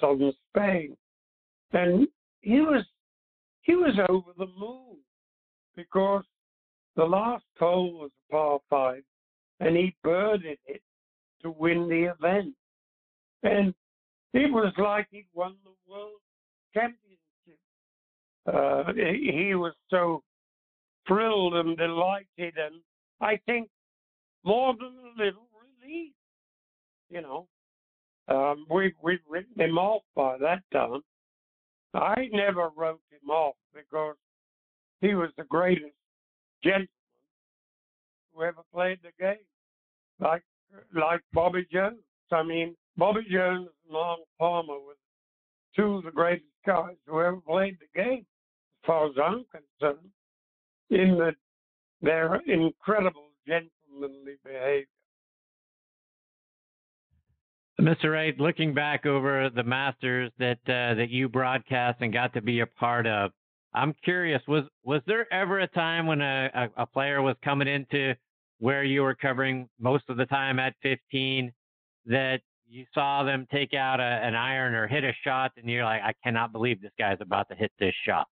[0.00, 0.96] southern Spain.
[1.72, 2.08] And
[2.40, 2.84] he was
[3.62, 4.96] he was over the moon
[5.76, 6.24] because
[6.96, 9.02] the last hole was a par five
[9.60, 10.82] and he birded it
[11.42, 12.54] to win the event.
[13.42, 13.74] And
[14.32, 16.20] it was like he'd won the world
[16.74, 17.58] championship.
[18.46, 20.22] Uh, he was so
[21.06, 22.80] thrilled and delighted, and
[23.20, 23.68] I think
[24.44, 25.48] more than a little
[25.82, 26.12] relief.
[27.10, 27.48] You know,
[28.28, 31.00] um, we we've written him off by that time.
[31.94, 34.16] I never wrote him off because
[35.00, 35.94] he was the greatest
[36.62, 36.88] gentleman
[38.32, 39.36] who ever played the game,
[40.20, 40.42] like
[40.94, 41.98] like Bobby Jones.
[42.32, 44.96] I mean, Bobby Jones and Arnold Palmer were
[45.74, 48.26] two of the greatest guys who ever played the game,
[48.82, 50.08] as far as I'm concerned,
[50.90, 51.32] in the,
[52.02, 54.86] their incredible gentlemanly behavior.
[57.80, 58.12] Mr.
[58.12, 62.60] Wright, looking back over the Masters that uh, that you broadcast and got to be
[62.60, 63.30] a part of,
[63.72, 67.68] I'm curious was was there ever a time when a, a, a player was coming
[67.68, 68.14] into
[68.58, 71.50] where you were covering most of the time at 15
[72.06, 75.84] that you saw them take out a, an iron or hit a shot, and you're
[75.84, 78.28] like, I cannot believe this guy's about to hit this shot?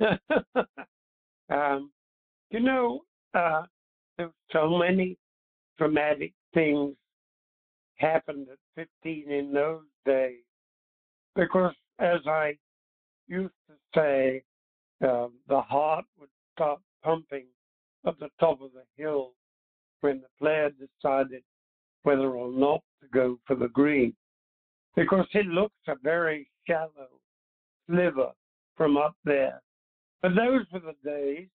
[1.50, 1.90] um,
[2.50, 3.02] you know,
[3.34, 3.62] uh,
[4.50, 5.18] so many
[5.78, 6.94] dramatic things
[7.96, 10.40] happened at 15 in those days
[11.36, 12.56] because, as I
[13.28, 14.42] used to say,
[15.06, 17.46] uh, the heart would stop pumping
[18.06, 19.32] at the top of the hill
[20.00, 21.42] when the player decided
[22.02, 24.14] whether or not to go for the green
[24.96, 27.08] because it looks a very shallow
[27.88, 28.30] sliver
[28.76, 29.60] from up there.
[30.22, 31.48] But those were the days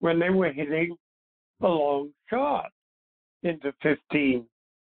[0.00, 0.96] when they were hitting
[1.60, 2.70] a long shot
[3.42, 4.46] into 15.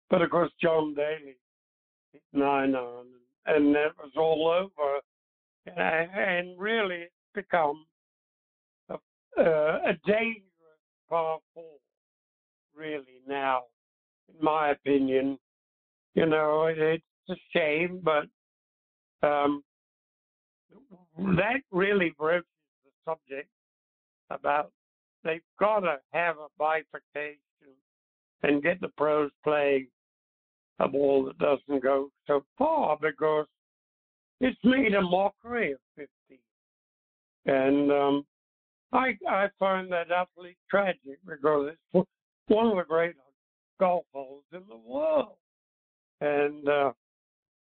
[0.09, 1.37] But of course, John Daly
[2.13, 3.07] hit nine on,
[3.47, 5.01] and that was all over.
[5.77, 7.85] And really, it's become
[8.89, 8.95] a,
[9.39, 10.45] uh, a dangerous
[11.09, 11.77] par four,
[12.75, 13.63] really, now
[14.39, 15.39] in my opinion.
[16.15, 18.27] You know, it's a shame, but
[19.27, 19.63] um,
[21.19, 22.47] that really broaches
[22.85, 23.49] the subject
[24.31, 24.73] about
[25.25, 27.39] they've got to have a bifurcation
[28.43, 29.87] and get the pros playing
[30.79, 33.47] a ball that doesn't go so far because
[34.41, 36.09] it's made a mockery of 50.
[37.47, 38.27] And um,
[38.93, 42.09] I I find that utterly tragic because it's
[42.49, 43.15] one of the great
[43.81, 45.37] golf holes in the world.
[46.21, 46.93] And uh,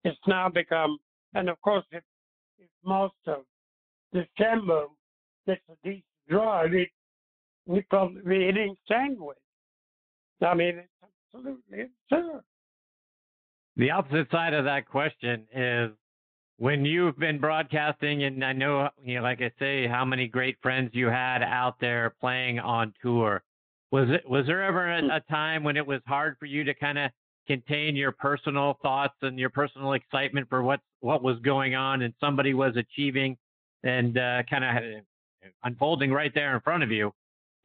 [0.05, 0.99] it's now become,
[1.35, 2.03] and of course, if,
[2.59, 3.44] if most of
[4.12, 4.87] December
[5.46, 6.88] gets a decent drive, it
[7.66, 9.37] we probably be hitting sandwich.
[10.44, 12.42] I mean, it's absolutely absurd.
[13.77, 15.90] The opposite side of that question is
[16.57, 20.57] when you've been broadcasting, and I know, you know, like I say, how many great
[20.61, 23.42] friends you had out there playing on tour.
[23.92, 26.74] Was it was there ever a, a time when it was hard for you to
[26.74, 27.11] kind of
[27.46, 32.14] contain your personal thoughts and your personal excitement for what what was going on and
[32.20, 33.37] somebody was achieving
[33.83, 35.03] and uh, kind of
[35.64, 37.12] unfolding right there in front of you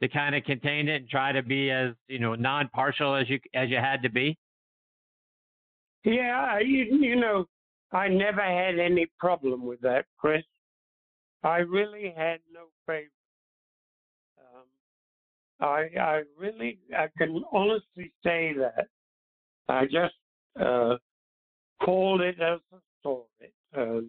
[0.02, 3.38] to kind of contain it and try to be as you know non-partial as you
[3.54, 4.36] as you had to be?
[6.04, 7.46] Yeah, you, you know,
[7.92, 10.44] I never had any problem with that, Chris.
[11.42, 13.10] I really had no favorite.
[15.60, 18.88] Um, I I really I can honestly say that
[19.68, 20.14] I just
[20.60, 20.96] uh,
[21.82, 22.60] called it as
[23.02, 23.52] saw it.
[23.76, 24.00] Uh,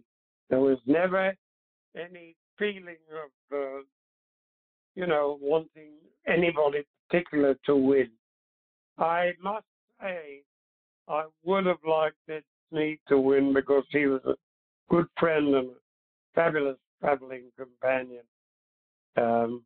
[0.50, 1.34] there was never
[1.96, 3.84] any feeling of uh,
[4.98, 5.92] you know, wanting
[6.28, 8.10] anybody particular to win.
[8.98, 9.68] I must
[10.02, 10.42] say,
[11.08, 14.34] I would have liked Ed Sneed to win because he was a
[14.90, 15.74] good friend and a
[16.34, 18.24] fabulous traveling companion.
[19.18, 19.64] Um,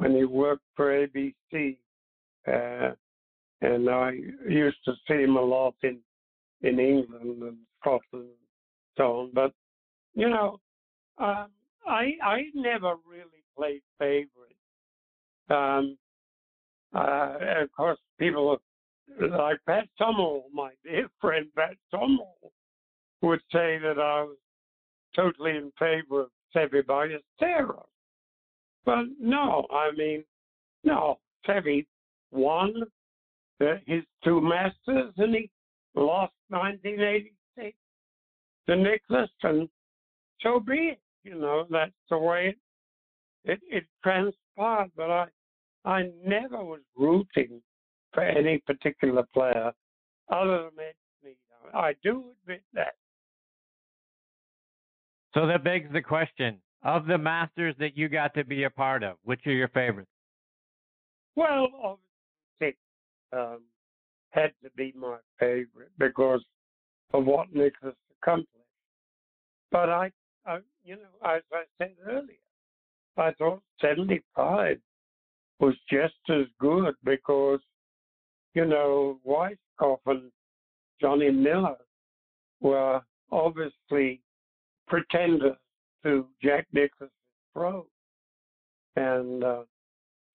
[0.00, 1.76] when he worked for ABC,
[2.48, 2.94] uh,
[3.60, 4.12] and I
[4.48, 5.98] used to see him a lot in
[6.62, 8.48] in England and Scotland and
[8.96, 9.30] so on.
[9.34, 9.52] But
[10.14, 10.58] you know,
[11.18, 11.48] um,
[11.86, 14.54] I I never really played favorites.
[15.50, 15.98] Um,
[16.94, 18.58] uh, of course, people
[19.20, 22.52] like Pat Summerall, my dear friend Pat Summerall,
[23.20, 24.38] would say that I was
[25.14, 27.89] totally in favor of Seve Ballesteros.
[28.84, 30.24] But no, I mean,
[30.84, 31.86] no, Seve
[32.30, 32.82] won
[33.58, 35.50] the, his two Masters and he
[35.94, 37.76] lost 1986
[38.68, 39.68] to Nicklaus, and
[40.40, 41.00] so be it.
[41.22, 42.54] You know, that's the way
[43.44, 44.90] it, it, it transpired.
[44.96, 45.26] But I,
[45.84, 47.60] I never was rooting
[48.14, 49.72] for any particular player
[50.30, 50.94] other than Ed.
[51.74, 52.94] I do admit that.
[55.34, 59.02] So that begs the question of the Masters that you got to be a part
[59.02, 60.10] of, which are your favorites?
[61.36, 62.78] Well, obviously,
[63.32, 63.60] um,
[64.30, 66.42] had to be my favorite because
[67.12, 68.48] of what Nicklaus accomplished.
[69.70, 70.10] But I,
[70.46, 72.36] I, you know, as I said earlier,
[73.16, 74.78] I thought 75
[75.58, 77.60] was just as good because,
[78.54, 80.30] you know, Weiskopf and
[81.00, 81.76] Johnny Miller
[82.60, 84.20] were obviously
[84.86, 85.56] pretenders
[86.04, 87.12] to Jack Nicklaus's
[87.54, 87.86] pro.
[88.96, 89.62] And uh,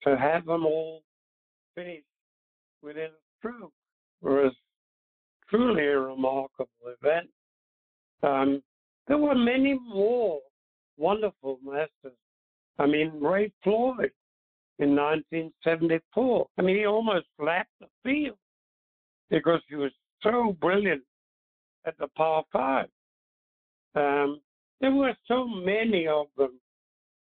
[0.04, 1.02] to have them all
[1.76, 2.04] finish
[2.82, 3.74] within a stroke
[4.22, 4.54] was
[5.50, 6.68] truly a remarkable
[7.02, 7.30] event.
[8.24, 8.64] Um,
[9.08, 10.40] there were many more
[10.98, 12.18] wonderful masters.
[12.80, 14.12] I mean, Ray Floyd
[14.80, 16.48] in 1974.
[16.58, 18.38] I mean, he almost lapped the field
[19.30, 21.04] because he was so brilliant
[21.86, 22.88] at the par five.
[23.96, 24.42] Um,
[24.86, 26.60] there were so many of them.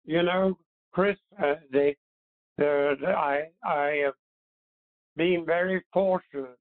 [0.05, 0.57] You know,
[0.91, 1.95] Chris, uh, they,
[2.59, 4.15] I, I have
[5.15, 6.57] been very fortunate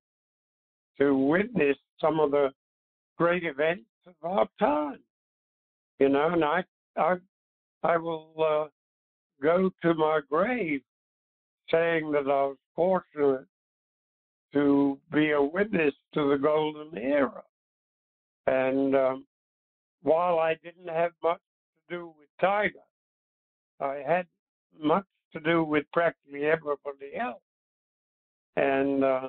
[0.99, 2.51] to witness some of the
[3.17, 4.99] great events of our time.
[5.99, 6.63] You know, and I,
[6.99, 7.15] I,
[7.83, 8.69] I will uh,
[9.43, 10.83] go to my grave
[11.71, 13.47] saying that I was fortunate
[14.53, 17.43] to be a witness to the golden era.
[18.47, 19.25] And um,
[20.03, 21.41] while I didn't have much
[21.89, 22.75] to do with Tiger,
[23.81, 24.27] I had
[24.81, 27.43] much to do with practically everybody else.
[28.57, 29.29] And uh,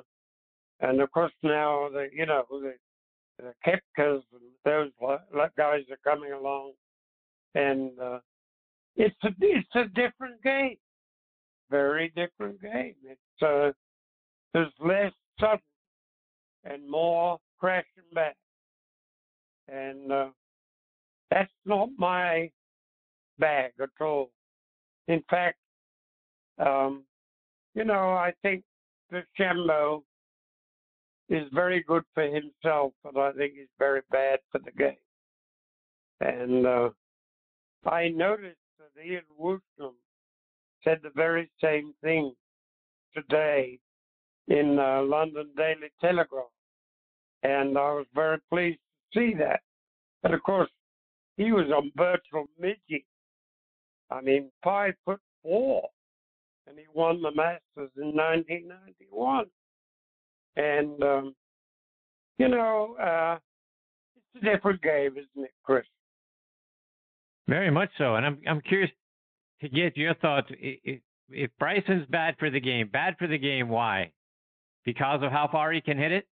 [0.80, 2.74] and of course now the you know the,
[3.38, 4.90] the Koepkas and those
[5.56, 6.72] guys are coming along,
[7.54, 8.18] and uh,
[8.96, 10.76] it's a it's a different game,
[11.70, 12.94] very different game.
[13.04, 13.72] It's uh,
[14.52, 15.60] there's less sudden
[16.64, 18.36] and more crashing back,
[19.68, 20.28] and uh,
[21.34, 22.48] that's not my
[23.40, 24.30] bag at all.
[25.08, 25.58] In fact,
[26.64, 27.02] um,
[27.74, 28.62] you know, I think
[29.12, 30.02] DeChambeau
[31.28, 34.94] is very good for himself, but I think he's very bad for the game.
[36.20, 36.90] And uh,
[37.84, 39.94] I noticed that Ian Woosnam
[40.84, 42.32] said the very same thing
[43.12, 43.80] today
[44.46, 46.44] in uh, London Daily Telegraph.
[47.42, 48.78] And I was very pleased
[49.12, 49.60] to see that.
[50.22, 50.70] But of course,
[51.36, 53.04] he was a virtual midget.
[54.10, 55.88] I mean, five foot four.
[56.66, 59.46] And he won the Masters in 1991.
[60.56, 61.34] And, um,
[62.38, 63.38] you know, uh,
[64.16, 65.84] it's a different game, isn't it, Chris?
[67.46, 68.90] Very much so, and I'm I'm curious
[69.60, 70.48] to get your thoughts.
[70.50, 74.12] If, if Bryson's bad for the game, bad for the game, why?
[74.84, 76.26] Because of how far he can hit it?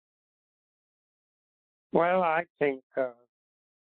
[1.91, 3.09] Well, I think uh,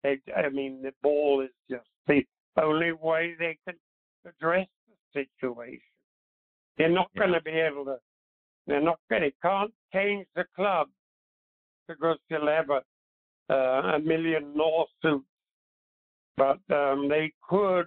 [0.05, 2.22] they, I mean the ball is just the
[2.62, 3.76] only way they can
[4.24, 4.68] address
[5.14, 5.80] the situation.
[6.78, 7.22] They're not yeah.
[7.22, 7.96] going to be able to.
[8.68, 9.22] They're not going.
[9.22, 10.88] to can't change the club
[11.88, 12.82] because they'll have a,
[13.52, 15.26] uh, a million lawsuits
[16.36, 17.86] but um, they could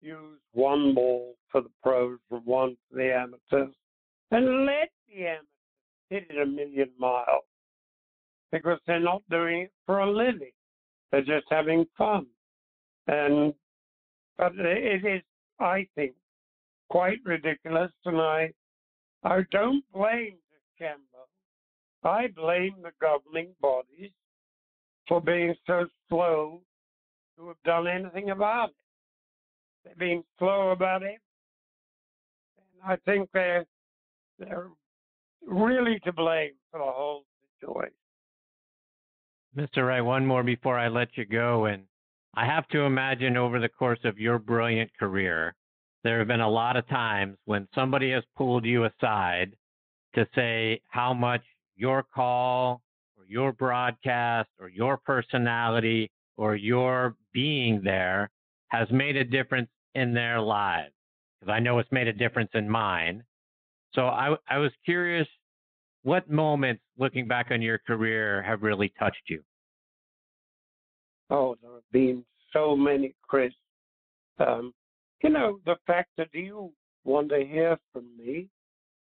[0.00, 3.74] use one ball for the pros and one for the amateurs,
[4.30, 5.46] and let the amateurs
[6.10, 7.44] hit it a million miles
[8.50, 10.50] because they're not doing it for a living.
[11.12, 12.26] They're just having fun.
[13.06, 13.54] And
[14.38, 15.22] but it is,
[15.60, 16.14] I think,
[16.88, 18.52] quite ridiculous, and I
[19.22, 20.38] I don't blame
[20.80, 21.28] DeChambeau.
[22.02, 24.10] I blame the governing bodies
[25.06, 26.60] for being so slow
[27.36, 28.74] to have done anything about it.
[29.84, 31.20] They've been slow about it.
[32.56, 33.66] And I think they're
[34.38, 34.68] they're
[35.46, 37.24] really to blame for the whole
[37.60, 38.01] situation.
[39.56, 39.86] Mr.
[39.86, 41.66] Wright, one more before I let you go.
[41.66, 41.84] And
[42.34, 45.54] I have to imagine over the course of your brilliant career,
[46.04, 49.54] there have been a lot of times when somebody has pulled you aside
[50.14, 51.42] to say how much
[51.76, 52.80] your call
[53.16, 58.30] or your broadcast or your personality or your being there
[58.68, 60.94] has made a difference in their lives.
[61.38, 63.22] Because I know it's made a difference in mine.
[63.94, 65.28] So I, I was curious
[66.02, 69.42] what moments, looking back on your career, have really touched you?
[71.30, 73.52] Oh, there have been so many, Chris.
[74.38, 74.74] Um,
[75.22, 76.72] you know, the fact that you
[77.04, 78.48] want to hear from me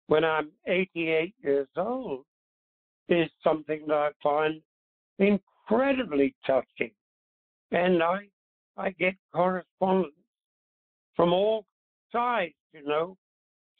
[0.07, 2.25] when I'm 88 years old
[3.09, 4.61] is something that I find
[5.19, 6.91] incredibly touching.
[7.71, 8.27] And I,
[8.77, 10.13] I get correspondence
[11.15, 11.65] from all
[12.11, 13.17] sides, you know,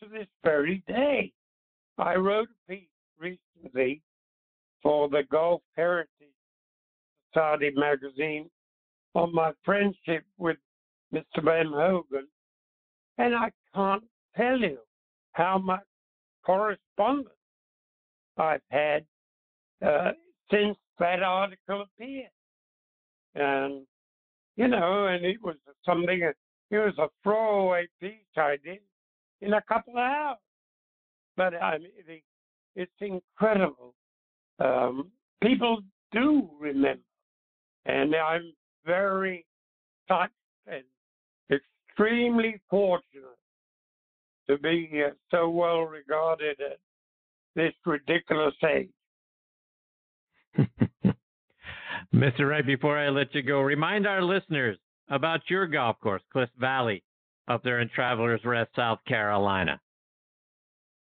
[0.01, 1.31] to this very day.
[1.97, 2.87] I wrote a piece
[3.23, 4.01] recently
[4.81, 6.09] for the Golf Heritage
[7.33, 8.49] Society magazine
[9.15, 10.57] on my friendship with
[11.13, 11.43] Mr.
[11.43, 12.27] Ben Hogan,
[13.17, 14.03] and I can't
[14.35, 14.79] tell you
[15.33, 15.83] how much
[16.45, 17.29] correspondence
[18.37, 19.05] I've had
[19.85, 20.11] uh,
[20.51, 22.29] since that article appeared.
[23.35, 23.85] And,
[24.55, 25.55] you know, and it was
[25.85, 26.21] something,
[26.71, 28.79] it was a throwaway piece I did
[29.41, 30.37] in a couple of hours.
[31.35, 31.91] But I mean,
[32.75, 33.93] it's incredible.
[34.59, 35.11] Um,
[35.41, 35.79] people
[36.11, 37.01] do remember,
[37.85, 38.53] and I'm
[38.85, 39.45] very
[40.07, 40.31] touched
[40.67, 40.83] and
[41.51, 43.37] extremely fortunate
[44.49, 46.77] to be uh, so well regarded at
[47.55, 48.89] this ridiculous age.
[52.13, 52.49] Mr.
[52.49, 54.77] Wright, before I let you go, remind our listeners
[55.09, 57.03] about your golf course, Cliff Valley,
[57.47, 59.79] up there in Travelers Rest, South Carolina.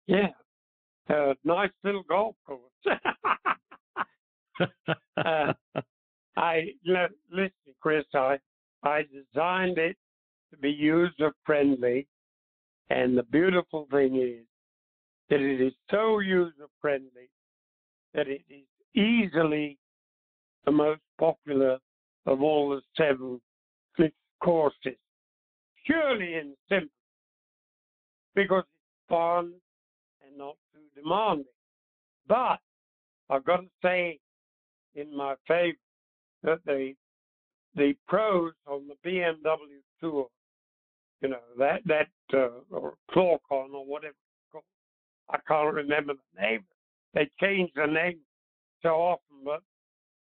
[0.06, 0.28] Yeah,
[1.08, 2.60] a nice little golf course.
[5.24, 5.52] uh,
[6.36, 6.68] I
[7.30, 7.50] listen,
[7.80, 8.04] Chris.
[8.14, 8.38] I
[8.82, 9.96] I designed it
[10.50, 12.06] to be user friendly,
[12.90, 14.44] and the beautiful thing is
[15.30, 17.30] that it is so user friendly
[18.14, 19.78] that it is easily
[20.64, 21.78] the most popular
[22.26, 23.40] of all the seven
[24.42, 24.96] courses.
[25.86, 26.88] Purely in simple,
[28.34, 29.67] because it's fun and
[31.02, 31.44] demanding.
[32.26, 32.58] But
[33.30, 34.18] I've got to say,
[34.94, 35.76] in my favor,
[36.42, 36.94] that the
[37.74, 40.26] the pros on the BMW tour,
[41.20, 44.64] you know that that uh, or Clorcon or whatever it's called,
[45.30, 46.64] I can't remember the name.
[47.14, 48.20] They change the name
[48.82, 49.60] so often, but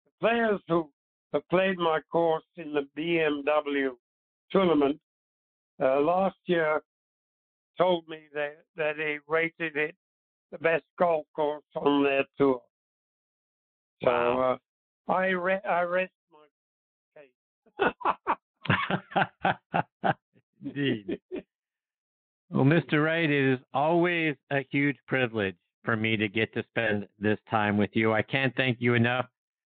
[0.06, 0.90] the players who
[1.34, 3.90] have played my course in the BMW
[4.52, 5.00] tournament
[5.82, 6.82] uh, last year
[7.78, 9.96] told me that, that they rated it
[10.52, 12.62] the best golf course on their tour.
[14.04, 14.58] So wow.
[15.10, 17.94] uh, I re- I rest my
[20.04, 20.14] case.
[20.66, 21.20] Indeed.
[22.50, 23.04] Well, Mr.
[23.04, 27.78] Wright, it is always a huge privilege for me to get to spend this time
[27.78, 28.14] with you.
[28.14, 29.26] I can't thank you enough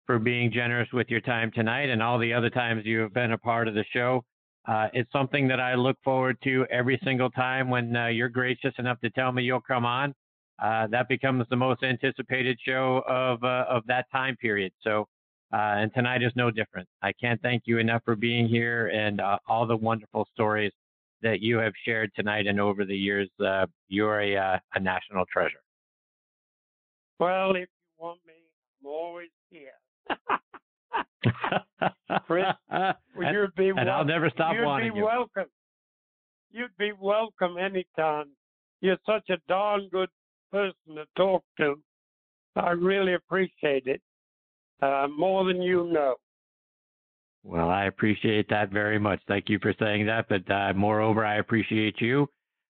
[0.07, 3.33] for being generous with your time tonight and all the other times you have been
[3.33, 4.25] a part of the show.
[4.67, 8.73] Uh, it's something that I look forward to every single time when uh, you're gracious
[8.79, 10.15] enough to tell me you'll come on.
[10.63, 14.73] Uh, that becomes the most anticipated show of uh, of that time period.
[14.83, 15.09] So,
[15.53, 16.89] uh, and tonight is no different.
[17.03, 20.73] I can't thank you enough for being here and uh, all the wonderful stories
[21.23, 23.29] that you have shared tonight and over the years.
[23.89, 25.61] you're a, a national treasure.
[27.19, 28.35] Well, if you want me,
[28.81, 29.71] I'm always here.
[32.27, 33.93] Chris, and, you'd be and welcome.
[33.93, 35.05] I'll never stop you'd wanting be you.
[35.05, 35.45] welcome.
[36.51, 38.27] You'd be welcome anytime.
[38.81, 40.09] You're such a darn good
[40.55, 41.75] person to talk to.
[42.55, 44.01] I really appreciate it
[44.81, 46.15] uh, more than you know.
[47.43, 49.21] Well, I appreciate that very much.
[49.27, 50.27] Thank you for saying that.
[50.29, 52.29] But uh, moreover, I appreciate you.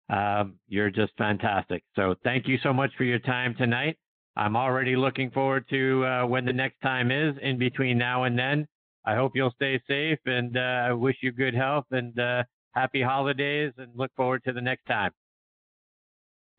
[0.08, 1.84] Um, you're just fantastic.
[1.94, 3.98] So thank you so much for your time tonight.
[4.36, 8.38] I'm already looking forward to uh, when the next time is in between now and
[8.38, 8.66] then.
[9.04, 13.02] I hope you'll stay safe and uh, I wish you good health and uh, happy
[13.02, 15.12] holidays and look forward to the next time.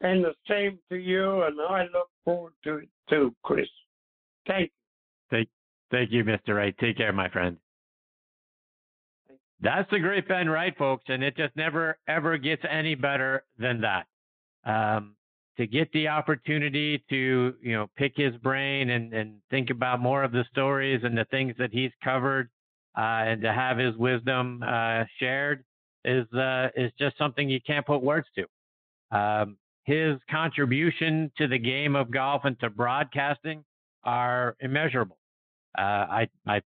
[0.02, 3.68] And the same to you, and I look forward to it too, Chris.
[4.48, 4.70] Thank you.
[5.32, 5.50] Thank,
[5.90, 6.56] thank you, Mr.
[6.56, 6.76] Wright.
[6.80, 7.58] Take care, my friend.
[9.62, 13.82] That's the great Ben Wright, folks, and it just never ever gets any better than
[13.82, 14.06] that.
[14.66, 15.16] Um,
[15.58, 20.24] to get the opportunity to you know pick his brain and and think about more
[20.24, 22.50] of the stories and the things that he's covered,
[22.98, 25.64] uh, and to have his wisdom uh, shared
[26.04, 29.18] is uh, is just something you can't put words to.
[29.18, 33.64] Um, his contribution to the game of golf and to broadcasting
[34.04, 35.18] are immeasurable.
[35.78, 36.62] Uh, I I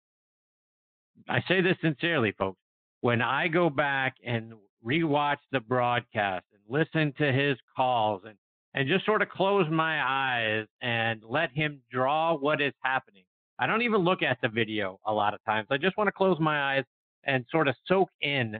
[1.27, 2.59] I say this sincerely, folks.
[3.01, 4.53] When I go back and
[4.85, 8.35] rewatch the broadcast and listen to his calls and
[8.75, 13.23] and just sort of close my eyes and let him draw what is happening.
[13.57, 15.67] I don't even look at the video a lot of times.
[15.71, 16.83] I just want to close my eyes
[17.23, 18.59] and sort of soak in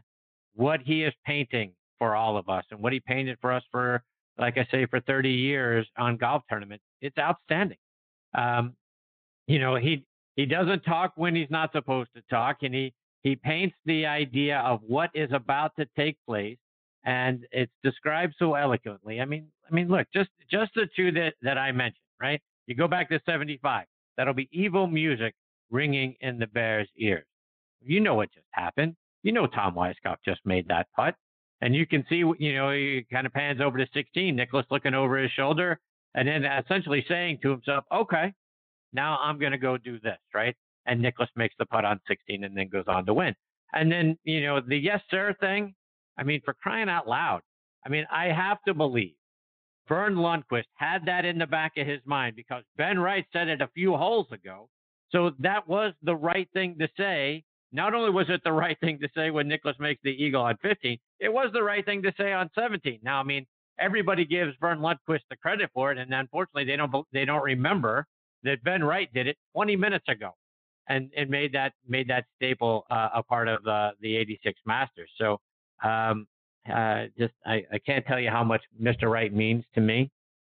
[0.53, 4.03] what he is painting for all of us and what he painted for us for,
[4.37, 6.83] like I say, for 30 years on golf tournaments.
[7.01, 7.77] It's outstanding.
[8.37, 8.75] Um,
[9.47, 10.03] you know, he
[10.35, 14.59] he doesn't talk when he's not supposed to talk, and he he paints the idea
[14.59, 16.57] of what is about to take place,
[17.05, 19.21] and it's described so eloquently.
[19.21, 22.41] I mean, I mean, look, just just the two that that I mentioned, right?
[22.67, 23.85] You go back to 75.
[24.17, 25.35] That'll be evil music
[25.69, 27.25] ringing in the Bears' ears.
[27.81, 28.95] You know what just happened.
[29.23, 31.15] You know Tom Weiskopf just made that putt.
[31.61, 34.93] And you can see, you know, he kind of pans over to 16, Nicklaus looking
[34.93, 35.79] over his shoulder,
[36.13, 38.33] and then essentially saying to himself, okay,
[38.93, 40.55] now I'm going to go do this, right?
[40.85, 43.35] And Nicklaus makes the putt on 16 and then goes on to win.
[43.73, 45.73] And then, you know, the yes, sir thing,
[46.17, 47.41] I mean, for crying out loud,
[47.85, 49.15] I mean, I have to believe
[49.87, 53.61] Verne Lundquist had that in the back of his mind because Ben Wright said it
[53.61, 54.69] a few holes ago.
[55.11, 58.99] So that was the right thing to say not only was it the right thing
[58.99, 62.13] to say when Nicklaus makes the eagle on 15, it was the right thing to
[62.17, 62.99] say on 17.
[63.03, 63.45] Now, I mean,
[63.79, 68.05] everybody gives Verne Lundquist the credit for it, and unfortunately, they don't they don't remember
[68.43, 70.31] that Ben Wright did it 20 minutes ago,
[70.89, 75.09] and and made that made that staple uh, a part of the the 86 Masters.
[75.17, 75.39] So,
[75.83, 76.27] um,
[76.71, 79.09] uh, just I, I can't tell you how much Mr.
[79.09, 80.11] Wright means to me.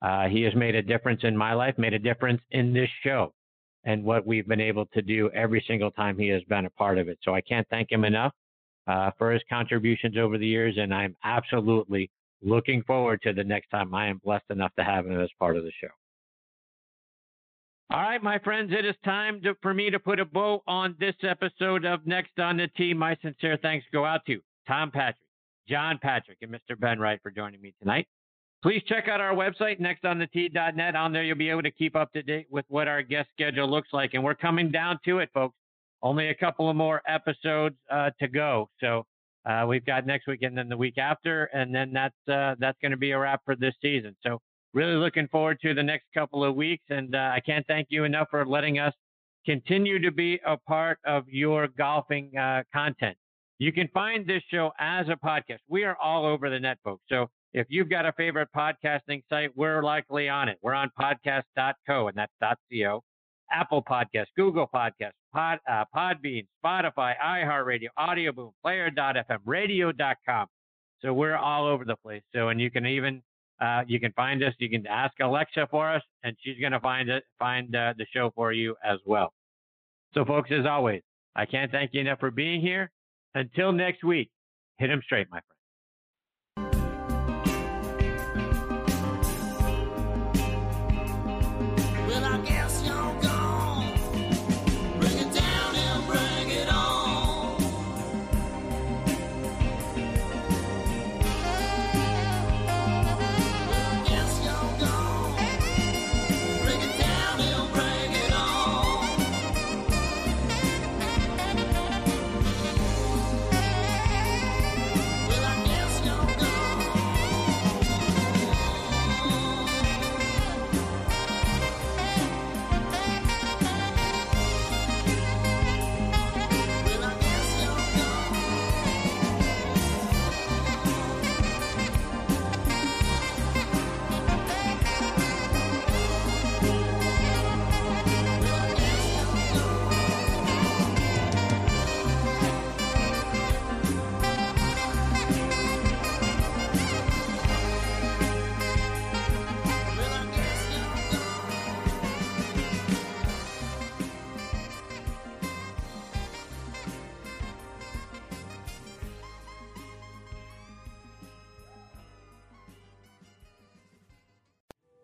[0.02, 3.34] Uh, he has made a difference in my life, made a difference in this show
[3.86, 6.98] and what we've been able to do every single time he has been a part
[6.98, 7.18] of it.
[7.24, 8.34] So I can't thank him enough
[8.88, 12.10] uh, for his contributions over the years, and I'm absolutely
[12.42, 15.58] looking forward to the next time I am blessed enough to have him as part
[15.58, 15.90] of the show.
[17.92, 20.96] All right, my friends, it is time to, for me to put a bow on
[21.00, 22.96] this episode of Next on the Tee.
[22.96, 25.18] My sincere thanks go out to Tom Patrick,
[25.70, 26.80] John Patrick, and Mr.
[26.80, 28.08] Ben Wright for joining me tonight.
[28.64, 30.96] Please check out our website, nextonthetee.net.
[30.96, 33.70] On there, you'll be able to keep up to date with what our guest schedule
[33.70, 34.16] looks like.
[34.16, 35.56] And we're coming down to it, folks.
[36.06, 38.70] Only a couple of more episodes uh, to go.
[38.80, 39.08] So
[39.44, 42.78] uh, we've got next week and then the week after, and then that's uh, that's
[42.80, 44.16] going to be a wrap for this season.
[44.22, 44.40] So
[44.76, 48.04] really looking forward to the next couple of weeks, and uh, I can't thank you
[48.04, 48.94] enough for letting us
[49.48, 53.18] continue to be a part of your golfing uh, content.
[53.58, 55.60] You can find this show as a podcast.
[55.68, 57.04] We are all over the net, folks.
[57.10, 60.60] So if you've got a favorite podcasting site, we're likely on it.
[60.62, 63.04] We're on podcast.co, and that's .co.
[63.52, 70.48] Apple Podcast, Google Podcast, Pod, uh, Podbean, Spotify, iHeartRadio, Audioboom, Player.fm, Radio.com.
[71.02, 72.24] So we're all over the place.
[72.34, 73.22] So, and you can even
[73.62, 74.54] uh, you can find us.
[74.60, 78.06] You can ask Alexa for us, and she's going to find it, find uh, the
[78.14, 79.34] show for you as well.
[80.14, 81.02] So, folks, as always,
[81.36, 82.90] I can't thank you enough for being here.
[83.34, 84.30] Until next week,
[84.78, 85.55] hit them straight, my friend.